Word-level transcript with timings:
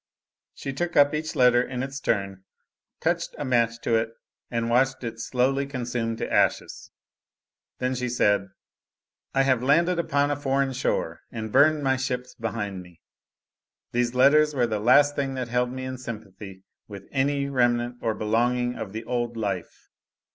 She 0.55 0.73
took 0.73 0.97
up 0.97 1.13
each 1.13 1.35
letter 1.35 1.61
in 1.61 1.83
its 1.83 1.99
turn, 1.99 2.43
touched 3.01 3.35
a 3.37 3.45
match 3.45 3.79
to 3.81 3.93
it 3.97 4.13
and 4.49 4.67
watched 4.67 5.03
it 5.03 5.19
slowly 5.19 5.67
consume 5.67 6.15
to 6.15 6.33
ashes. 6.33 6.89
Then 7.77 7.93
she 7.93 8.09
said: 8.09 8.49
"I 9.35 9.43
have 9.43 9.61
landed 9.61 9.99
upon 9.99 10.31
a 10.31 10.35
foreign 10.35 10.73
shore, 10.73 11.21
and 11.31 11.51
burned 11.51 11.83
my 11.83 11.97
ships 11.97 12.33
behind 12.33 12.81
me. 12.81 12.99
These 13.91 14.15
letters 14.15 14.55
were 14.55 14.65
the 14.65 14.79
last 14.79 15.15
thing 15.15 15.35
that 15.35 15.49
held 15.49 15.71
me 15.71 15.83
in 15.85 15.99
sympathy 15.99 16.63
with 16.87 17.07
any 17.11 17.47
remnant 17.47 17.97
or 18.01 18.15
belonging 18.15 18.77
of 18.77 18.93
the 18.93 19.03
old 19.03 19.37
life. 19.37 19.87